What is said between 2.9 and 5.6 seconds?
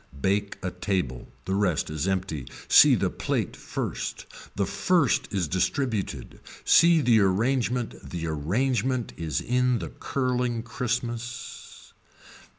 the plate first, the first is